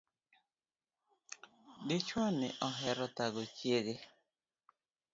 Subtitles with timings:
[1.87, 3.95] Dichuo ni ohero thago chiege